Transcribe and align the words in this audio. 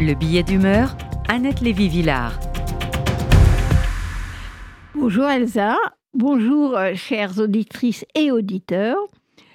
Le 0.00 0.14
billet 0.14 0.42
d'humeur, 0.42 0.96
Annette 1.28 1.60
Lévy-Villard. 1.60 2.38
Bonjour 4.94 5.24
Elsa, 5.26 5.76
bonjour 6.12 6.76
euh, 6.76 6.94
chères 6.94 7.38
auditrices 7.38 8.04
et 8.16 8.32
auditeurs. 8.32 8.98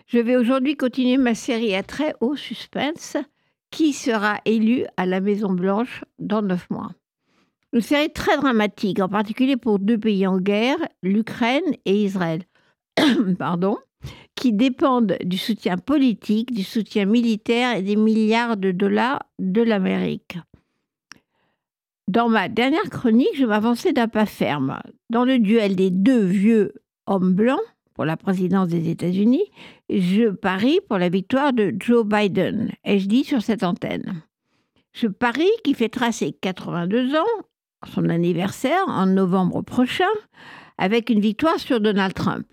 Je 0.07 0.17
vais 0.17 0.37
aujourd'hui 0.37 0.77
continuer 0.77 1.17
ma 1.17 1.35
série 1.35 1.75
à 1.75 1.83
très 1.83 2.15
haut 2.21 2.37
suspense. 2.37 3.17
Qui 3.69 3.91
sera 3.91 4.39
élu 4.45 4.85
à 4.97 5.05
la 5.05 5.19
Maison 5.19 5.51
Blanche 5.51 6.03
dans 6.19 6.41
neuf 6.41 6.69
mois 6.69 6.91
Une 7.73 7.81
série 7.81 8.11
très 8.11 8.37
dramatique, 8.37 8.99
en 9.01 9.09
particulier 9.09 9.57
pour 9.57 9.77
deux 9.77 9.99
pays 9.99 10.25
en 10.25 10.39
guerre, 10.39 10.79
l'Ukraine 11.03 11.75
et 11.85 12.03
Israël. 12.05 12.43
Pardon 13.37 13.77
qui 14.35 14.53
dépendent 14.53 15.17
du 15.23 15.37
soutien 15.37 15.77
politique, 15.77 16.53
du 16.53 16.63
soutien 16.63 17.05
militaire 17.05 17.75
et 17.75 17.81
des 17.81 17.95
milliards 17.95 18.57
de 18.57 18.71
dollars 18.71 19.23
de 19.37 19.61
l'Amérique. 19.61 20.37
Dans 22.07 22.29
ma 22.29 22.49
dernière 22.49 22.89
chronique, 22.89 23.35
je 23.35 23.45
m'avançais 23.45 23.93
d'un 23.93 24.07
pas 24.07 24.25
ferme. 24.25 24.79
Dans 25.09 25.25
le 25.25 25.39
duel 25.39 25.75
des 25.75 25.91
deux 25.91 26.23
vieux 26.23 26.73
hommes 27.05 27.33
blancs 27.33 27.59
pour 27.93 28.05
la 28.05 28.17
présidence 28.17 28.69
des 28.69 28.89
États-Unis, 28.89 29.43
je 29.89 30.29
parie 30.29 30.79
pour 30.87 30.97
la 30.97 31.09
victoire 31.09 31.53
de 31.53 31.75
Joe 31.77 32.05
Biden, 32.05 32.71
ai-je 32.85 33.07
dit 33.07 33.25
sur 33.25 33.41
cette 33.41 33.63
antenne? 33.63 34.23
Je 34.93 35.07
parie 35.07 35.51
qu'il 35.63 35.75
fêtera 35.75 36.11
ses 36.11 36.31
82 36.31 37.15
ans, 37.15 37.43
son 37.93 38.09
anniversaire, 38.09 38.83
en 38.87 39.05
novembre 39.05 39.61
prochain, 39.61 40.09
avec 40.77 41.09
une 41.09 41.19
victoire 41.19 41.59
sur 41.59 41.79
Donald 41.79 42.13
Trump 42.13 42.47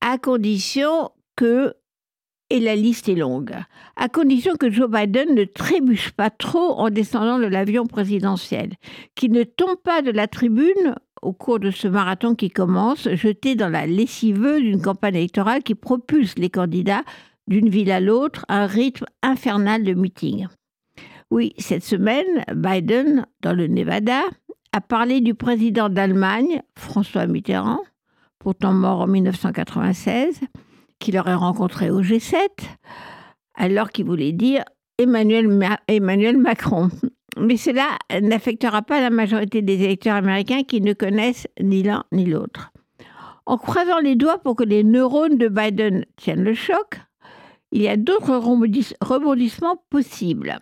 à 0.00 0.18
condition 0.18 1.10
que, 1.36 1.74
et 2.50 2.60
la 2.60 2.74
liste 2.74 3.08
est 3.08 3.14
longue, 3.14 3.54
à 3.96 4.08
condition 4.08 4.54
que 4.58 4.70
Joe 4.70 4.90
Biden 4.90 5.34
ne 5.34 5.44
trébuche 5.44 6.10
pas 6.10 6.30
trop 6.30 6.72
en 6.78 6.90
descendant 6.90 7.38
de 7.38 7.46
l'avion 7.46 7.86
présidentiel, 7.86 8.74
qu'il 9.14 9.32
ne 9.32 9.44
tombe 9.44 9.76
pas 9.82 10.02
de 10.02 10.10
la 10.10 10.26
tribune 10.26 10.96
au 11.22 11.32
cours 11.32 11.60
de 11.60 11.70
ce 11.70 11.86
marathon 11.86 12.34
qui 12.34 12.50
commence, 12.50 13.08
jeté 13.10 13.54
dans 13.54 13.68
la 13.68 13.86
lessiveuse 13.86 14.62
d'une 14.62 14.82
campagne 14.82 15.16
électorale 15.16 15.62
qui 15.62 15.74
propulse 15.74 16.38
les 16.38 16.50
candidats 16.50 17.04
d'une 17.46 17.68
ville 17.68 17.90
à 17.90 18.00
l'autre, 18.00 18.46
un 18.48 18.66
rythme 18.66 19.06
infernal 19.22 19.84
de 19.84 19.92
meetings. 19.92 20.46
Oui, 21.30 21.52
cette 21.58 21.84
semaine, 21.84 22.44
Biden, 22.54 23.26
dans 23.42 23.52
le 23.52 23.66
Nevada, 23.66 24.22
a 24.72 24.80
parlé 24.80 25.20
du 25.20 25.34
président 25.34 25.88
d'Allemagne, 25.88 26.62
François 26.76 27.26
Mitterrand, 27.26 27.80
pourtant 28.40 28.72
mort 28.72 29.02
en 29.02 29.06
1996, 29.06 30.40
qu'il 30.98 31.18
aurait 31.18 31.34
rencontré 31.34 31.90
au 31.90 32.02
G7, 32.02 32.38
alors 33.54 33.90
qu'il 33.90 34.06
voulait 34.06 34.32
dire 34.32 34.64
Emmanuel, 34.98 35.78
Emmanuel 35.86 36.36
Macron. 36.36 36.90
Mais 37.38 37.56
cela 37.56 37.86
n'affectera 38.20 38.82
pas 38.82 39.00
la 39.00 39.10
majorité 39.10 39.62
des 39.62 39.82
électeurs 39.84 40.16
américains 40.16 40.64
qui 40.64 40.80
ne 40.80 40.92
connaissent 40.92 41.46
ni 41.60 41.82
l'un 41.82 42.04
ni 42.10 42.24
l'autre. 42.24 42.72
En 43.46 43.56
croisant 43.56 44.00
les 44.00 44.16
doigts 44.16 44.38
pour 44.38 44.56
que 44.56 44.64
les 44.64 44.82
neurones 44.84 45.38
de 45.38 45.48
Biden 45.48 46.04
tiennent 46.16 46.42
le 46.42 46.54
choc, 46.54 47.00
il 47.72 47.82
y 47.82 47.88
a 47.88 47.96
d'autres 47.96 48.36
rebondissements 48.36 49.82
possibles. 49.90 50.58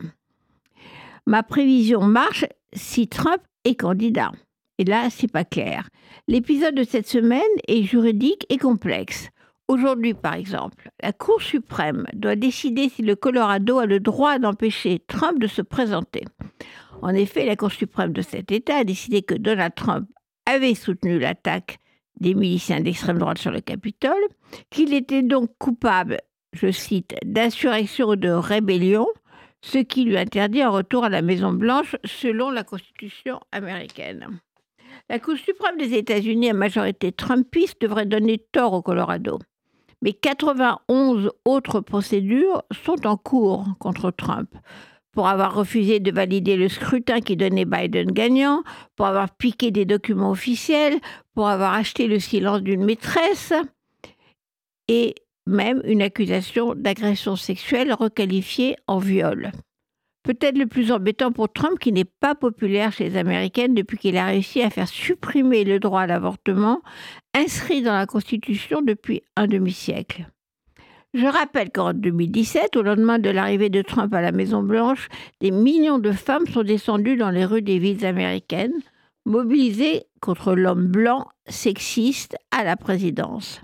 Ma 1.26 1.42
prévision 1.42 2.02
marche 2.02 2.44
si 2.72 3.08
Trump 3.08 3.42
est 3.64 3.76
candidat. 3.76 4.32
Et 4.78 4.84
là, 4.84 5.10
c'est 5.10 5.30
pas 5.30 5.44
clair. 5.44 5.88
L'épisode 6.28 6.74
de 6.74 6.84
cette 6.84 7.08
semaine 7.08 7.42
est 7.66 7.82
juridique 7.82 8.46
et 8.48 8.58
complexe. 8.58 9.28
Aujourd'hui, 9.66 10.14
par 10.14 10.34
exemple, 10.34 10.90
la 11.02 11.12
Cour 11.12 11.42
suprême 11.42 12.06
doit 12.14 12.36
décider 12.36 12.88
si 12.88 13.02
le 13.02 13.16
Colorado 13.16 13.78
a 13.78 13.86
le 13.86 14.00
droit 14.00 14.38
d'empêcher 14.38 15.02
Trump 15.06 15.38
de 15.38 15.46
se 15.46 15.60
présenter. 15.60 16.24
En 17.02 17.10
effet, 17.10 17.44
la 17.44 17.56
Cour 17.56 17.70
suprême 17.70 18.12
de 18.12 18.22
cet 18.22 18.50
État 18.50 18.76
a 18.76 18.84
décidé 18.84 19.22
que 19.22 19.34
Donald 19.34 19.74
Trump 19.74 20.08
avait 20.46 20.74
soutenu 20.74 21.18
l'attaque 21.18 21.78
des 22.20 22.34
miliciens 22.34 22.80
d'extrême 22.80 23.18
droite 23.18 23.38
sur 23.38 23.50
le 23.50 23.61
Capitole, 23.61 24.14
qu'il 24.70 24.94
était 24.94 25.22
donc 25.22 25.50
coupable, 25.58 26.18
je 26.52 26.70
cite, 26.70 27.14
d'insurrection 27.24 28.08
ou 28.08 28.17
de 28.17 28.30
rébellion, 28.30 29.06
ce 29.61 29.78
qui 29.78 30.05
lui 30.05 30.17
interdit 30.17 30.62
un 30.62 30.70
retour 30.70 31.05
à 31.05 31.08
la 31.08 31.22
Maison-Blanche 31.22 31.96
selon 32.05 32.50
la 32.50 32.64
Constitution 32.64 33.40
américaine. 33.52 34.40
La 35.09 35.19
Cour 35.19 35.36
suprême 35.36 35.79
des 35.79 35.95
États-Unis 35.95 36.51
à 36.51 36.55
majorité 36.55 37.13
trumpiste 37.13 37.81
devrait 37.81 38.07
donner 38.07 38.39
tort 38.53 38.73
au 38.73 38.83
Colorado. 38.83 39.39
Mais 40.03 40.13
91 40.13 41.31
autres 41.45 41.81
procédures 41.81 42.63
sont 42.85 43.07
en 43.07 43.17
cours 43.17 43.67
contre 43.79 44.11
Trump 44.11 44.51
pour 45.13 45.27
avoir 45.27 45.55
refusé 45.55 45.98
de 45.98 46.13
valider 46.13 46.57
le 46.57 46.69
scrutin 46.69 47.20
qui 47.20 47.36
donnait 47.36 47.64
Biden 47.64 48.13
gagnant, 48.13 48.63
pour 48.95 49.07
avoir 49.07 49.35
piqué 49.35 49.73
des 49.73 49.85
documents 49.85 50.31
officiels, 50.31 51.01
pour 51.35 51.48
avoir 51.48 51.75
acheté 51.75 52.07
le 52.07 52.20
silence 52.20 52.63
d'une 52.63 52.85
maîtresse 52.85 53.53
et 54.86 55.17
même 55.47 55.80
une 55.85 56.03
accusation 56.03 56.75
d'agression 56.77 57.35
sexuelle 57.35 57.92
requalifiée 57.92 58.77
en 58.86 58.98
viol. 58.98 59.51
Peut-être 60.28 60.58
le 60.58 60.66
plus 60.66 60.92
embêtant 60.92 61.33
pour 61.33 61.50
Trump, 61.50 61.78
qui 61.78 61.90
n'est 61.90 62.05
pas 62.05 62.34
populaire 62.34 62.92
chez 62.92 63.08
les 63.08 63.16
Américaines 63.16 63.74
depuis 63.74 63.96
qu'il 63.96 64.18
a 64.18 64.27
réussi 64.27 64.61
à 64.61 64.68
faire 64.68 64.86
supprimer 64.86 65.64
le 65.64 65.80
droit 65.80 66.02
à 66.02 66.06
l'avortement, 66.06 66.83
inscrit 67.33 67.80
dans 67.80 67.94
la 67.94 68.05
Constitution 68.05 68.83
depuis 68.83 69.22
un 69.36 69.46
demi-siècle. 69.46 70.28
Je 71.14 71.24
rappelle 71.24 71.70
qu'en 71.70 71.94
2017, 71.94 72.77
au 72.77 72.83
lendemain 72.83 73.18
de 73.18 73.30
l'arrivée 73.30 73.70
de 73.70 73.80
Trump 73.80 74.12
à 74.12 74.20
la 74.20 74.30
Maison-Blanche, 74.30 75.08
des 75.40 75.50
millions 75.50 75.98
de 75.98 76.12
femmes 76.12 76.46
sont 76.46 76.62
descendues 76.62 77.17
dans 77.17 77.30
les 77.30 77.46
rues 77.46 77.62
des 77.62 77.78
villes 77.78 78.05
américaines, 78.05 78.83
mobilisées 79.24 80.02
contre 80.20 80.55
l'homme 80.55 80.88
blanc 80.88 81.27
sexiste 81.46 82.36
à 82.50 82.64
la 82.64 82.77
présidence. 82.77 83.62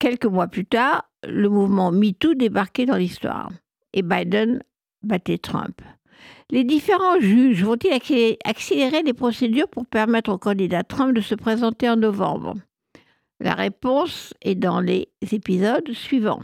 Quelques 0.00 0.26
mois 0.26 0.48
plus 0.48 0.66
tard, 0.66 1.08
le 1.24 1.48
mouvement 1.48 1.92
MeToo 1.92 2.34
débarquait 2.34 2.84
dans 2.84 2.96
l'histoire 2.96 3.50
et 3.92 4.02
Biden 4.02 4.60
battait 5.04 5.38
Trump. 5.38 5.80
Les 6.50 6.64
différents 6.64 7.20
juges 7.20 7.64
vont-ils 7.64 8.36
accélérer 8.44 9.02
les 9.02 9.12
procédures 9.12 9.68
pour 9.68 9.86
permettre 9.86 10.32
au 10.32 10.38
candidat 10.38 10.82
Trump 10.82 11.14
de 11.14 11.20
se 11.20 11.34
présenter 11.34 11.88
en 11.88 11.96
novembre? 11.96 12.54
La 13.40 13.54
réponse 13.54 14.32
est 14.42 14.54
dans 14.54 14.80
les 14.80 15.08
épisodes 15.32 15.90
suivants. 15.92 16.42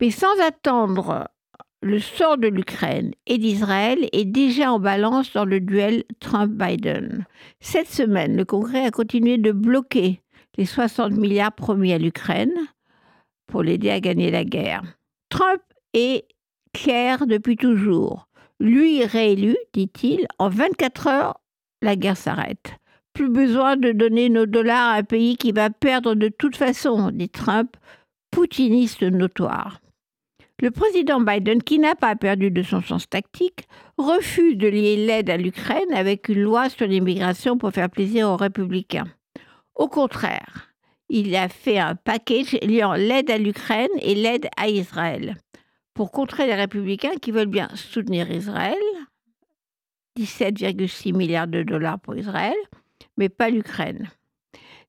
Mais 0.00 0.10
sans 0.10 0.38
attendre, 0.40 1.28
le 1.82 1.98
sort 1.98 2.38
de 2.38 2.48
l'Ukraine 2.48 3.12
et 3.26 3.38
d'Israël 3.38 4.08
est 4.12 4.24
déjà 4.24 4.72
en 4.72 4.78
balance 4.78 5.32
dans 5.32 5.44
le 5.44 5.60
duel 5.60 6.04
Trump-Biden. 6.20 7.26
Cette 7.60 7.88
semaine, 7.88 8.36
le 8.36 8.44
Congrès 8.44 8.86
a 8.86 8.90
continué 8.90 9.38
de 9.38 9.52
bloquer 9.52 10.20
les 10.56 10.66
60 10.66 11.12
milliards 11.12 11.52
promis 11.52 11.92
à 11.92 11.98
l'Ukraine 11.98 12.54
pour 13.46 13.62
l'aider 13.62 13.90
à 13.90 14.00
gagner 14.00 14.30
la 14.30 14.44
guerre. 14.44 14.82
Trump 15.28 15.60
est 15.92 16.26
clair 16.74 17.26
depuis 17.26 17.56
toujours. 17.56 18.28
Lui 18.60 19.04
réélu, 19.04 19.56
dit-il, 19.72 20.26
en 20.38 20.50
24 20.50 21.06
heures, 21.06 21.40
la 21.80 21.96
guerre 21.96 22.16
s'arrête. 22.16 22.74
Plus 23.14 23.30
besoin 23.30 23.76
de 23.76 23.92
donner 23.92 24.28
nos 24.28 24.46
dollars 24.46 24.90
à 24.90 24.96
un 24.96 25.02
pays 25.02 25.36
qui 25.36 25.52
va 25.52 25.70
perdre 25.70 26.14
de 26.14 26.28
toute 26.28 26.56
façon, 26.56 27.10
dit 27.12 27.30
Trump, 27.30 27.76
poutiniste 28.30 29.02
notoire. 29.02 29.80
Le 30.60 30.70
président 30.70 31.20
Biden, 31.20 31.62
qui 31.62 31.78
n'a 31.78 31.94
pas 31.94 32.16
perdu 32.16 32.50
de 32.50 32.62
son 32.62 32.80
sens 32.80 33.08
tactique, 33.08 33.64
refuse 33.98 34.56
de 34.56 34.68
lier 34.68 34.96
l'aide 34.96 35.30
à 35.30 35.36
l'Ukraine 35.36 35.92
avec 35.92 36.28
une 36.28 36.42
loi 36.42 36.68
sur 36.68 36.86
l'immigration 36.86 37.58
pour 37.58 37.72
faire 37.72 37.90
plaisir 37.90 38.28
aux 38.28 38.36
républicains. 38.36 39.08
Au 39.74 39.88
contraire, 39.88 40.72
il 41.08 41.34
a 41.36 41.48
fait 41.48 41.78
un 41.78 41.96
package 41.96 42.56
liant 42.62 42.94
l'aide 42.94 43.30
à 43.30 43.38
l'Ukraine 43.38 43.88
et 44.00 44.14
l'aide 44.14 44.48
à 44.56 44.68
Israël 44.68 45.36
pour 45.94 46.10
contrer 46.10 46.46
les 46.46 46.54
républicains 46.54 47.16
qui 47.20 47.30
veulent 47.30 47.46
bien 47.46 47.68
soutenir 47.74 48.30
Israël, 48.30 48.74
17,6 50.18 51.14
milliards 51.14 51.48
de 51.48 51.62
dollars 51.62 52.00
pour 52.00 52.16
Israël, 52.16 52.54
mais 53.16 53.28
pas 53.28 53.50
l'Ukraine. 53.50 54.10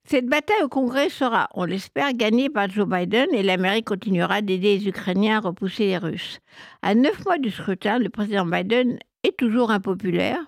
Cette 0.04 0.28
bataille 0.28 0.62
au 0.63 0.69
Congrès 0.69 1.10
sera, 1.10 1.50
on 1.56 1.66
l'espère, 1.66 2.13
gagnée 2.13 2.50
par 2.50 2.69
Joe 2.69 2.88
Biden 2.88 3.28
et 3.34 3.42
l'Amérique 3.42 3.88
continuera 3.88 4.44
d'aider 4.44 4.78
les 4.78 4.88
Ukrainiens 4.88 5.38
à 5.38 5.40
repousser 5.40 5.88
les 5.88 5.98
Russes. 5.98 6.42
À 6.84 6.94
neuf 6.94 7.25
mois 7.25 7.40
du 7.40 7.50
scrutin, 7.50 7.98
le 7.98 8.10
président 8.10 8.46
Biden 8.46 9.00
est 9.24 9.36
toujours 9.36 9.72
impopulaire, 9.72 10.46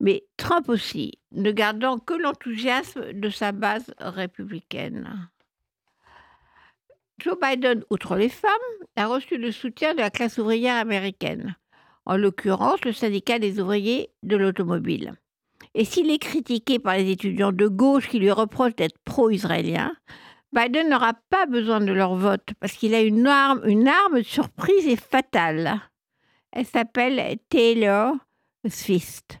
mais 0.00 0.24
Trump 0.36 0.68
aussi, 0.68 1.20
ne 1.30 1.52
gardant 1.52 1.98
que 1.98 2.14
l'enthousiasme 2.14 3.12
de 3.12 3.28
sa 3.28 3.52
base 3.52 3.94
républicaine. 4.00 5.30
Joe 7.20 7.36
Biden, 7.40 7.84
outre 7.90 8.16
les 8.16 8.30
femmes, 8.30 8.50
a 8.96 9.06
reçu 9.06 9.36
le 9.36 9.52
soutien 9.52 9.94
de 9.94 10.00
la 10.00 10.10
classe 10.10 10.38
ouvrière 10.38 10.76
américaine, 10.76 11.54
en 12.06 12.16
l'occurrence 12.16 12.82
le 12.84 12.92
syndicat 12.92 13.38
des 13.38 13.60
ouvriers 13.60 14.10
de 14.22 14.36
l'automobile. 14.36 15.14
Et 15.74 15.84
s'il 15.84 16.10
est 16.10 16.18
critiqué 16.18 16.78
par 16.78 16.96
les 16.96 17.10
étudiants 17.10 17.52
de 17.52 17.68
gauche 17.68 18.08
qui 18.08 18.18
lui 18.18 18.30
reprochent 18.30 18.74
d'être 18.74 18.98
pro-israélien, 19.04 19.92
Biden 20.52 20.88
n'aura 20.88 21.12
pas 21.28 21.46
besoin 21.46 21.80
de 21.80 21.92
leur 21.92 22.14
vote 22.16 22.48
parce 22.58 22.72
qu'il 22.72 22.94
a 22.94 23.02
une 23.02 23.26
arme, 23.26 23.62
une 23.66 23.86
arme 23.86 24.22
surprise 24.22 24.86
et 24.88 24.96
fatale. 24.96 25.80
Elle 26.52 26.66
s'appelle 26.66 27.38
Taylor 27.50 28.14
Swift, 28.66 29.38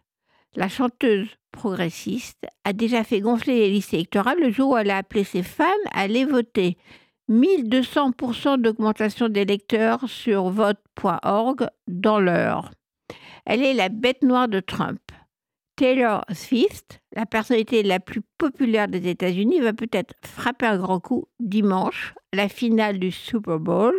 la 0.54 0.68
chanteuse 0.68 1.28
progressiste, 1.50 2.46
a 2.64 2.72
déjà 2.72 3.02
fait 3.02 3.20
gonfler 3.20 3.58
les 3.58 3.70
listes 3.70 3.94
électorales 3.94 4.38
le 4.38 4.50
jour 4.50 4.72
où 4.72 4.76
elle 4.76 4.90
a 4.90 4.98
appelé 4.98 5.24
ses 5.24 5.42
fans 5.42 5.64
à 5.92 6.02
aller 6.02 6.24
voter. 6.24 6.76
1200% 7.30 8.60
d'augmentation 8.60 9.28
d'électeurs 9.28 10.08
sur 10.08 10.50
vote.org 10.50 11.68
dans 11.86 12.18
l'heure. 12.18 12.72
Elle 13.46 13.62
est 13.62 13.74
la 13.74 13.88
bête 13.88 14.22
noire 14.22 14.48
de 14.48 14.60
Trump. 14.60 15.00
Taylor 15.76 16.24
Swift, 16.32 17.00
la 17.14 17.24
personnalité 17.24 17.82
la 17.82 18.00
plus 18.00 18.20
populaire 18.36 18.88
des 18.88 19.08
États-Unis, 19.08 19.60
va 19.60 19.72
peut-être 19.72 20.14
frapper 20.26 20.66
un 20.66 20.76
grand 20.76 21.00
coup 21.00 21.26
dimanche, 21.38 22.14
la 22.34 22.48
finale 22.48 22.98
du 22.98 23.10
Super 23.10 23.58
Bowl, 23.58 23.94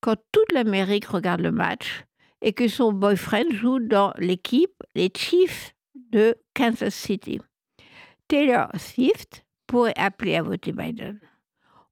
quand 0.00 0.16
toute 0.32 0.52
l'Amérique 0.52 1.06
regarde 1.06 1.40
le 1.40 1.50
match 1.50 2.04
et 2.40 2.52
que 2.52 2.68
son 2.68 2.92
boyfriend 2.92 3.50
joue 3.50 3.80
dans 3.80 4.14
l'équipe, 4.16 4.82
les 4.94 5.10
Chiefs 5.14 5.74
de 5.94 6.36
Kansas 6.54 6.94
City. 6.94 7.40
Taylor 8.28 8.68
Swift 8.78 9.44
pourrait 9.66 9.92
appeler 9.96 10.36
à 10.36 10.42
voter 10.42 10.72
Biden. 10.72 11.20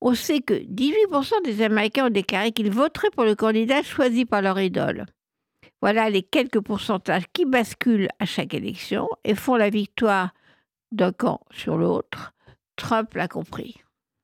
On 0.01 0.15
sait 0.15 0.41
que 0.41 0.55
18% 0.55 1.45
des 1.45 1.63
Américains 1.63 2.07
ont 2.07 2.11
déclaré 2.11 2.53
qu'ils 2.53 2.71
voteraient 2.71 3.11
pour 3.11 3.25
le 3.25 3.35
candidat 3.35 3.83
choisi 3.83 4.25
par 4.25 4.43
leur 4.43 4.61
idole. 4.61 5.07
Voilà 5.81 6.11
les 6.11 6.23
quelques 6.23 6.61
pourcentages 6.61 7.27
qui 7.33 7.45
basculent 7.45 8.09
à 8.19 8.25
chaque 8.25 8.55
élection 8.55 9.09
et 9.25 9.35
font 9.35 9.57
la 9.57 9.71
victoire 9.71 10.33
d'un 10.93 11.13
camp 11.13 11.41
sur 11.51 11.77
l'autre. 11.77 12.33
Trump 12.77 13.15
l'a 13.15 13.29
compris. 13.29 13.83